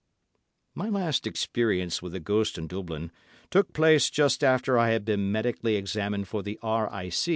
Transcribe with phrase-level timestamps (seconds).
[0.73, 3.11] My last experience with a ghost in Dublin
[3.51, 7.11] took place just after I had been medically examined for the R.I.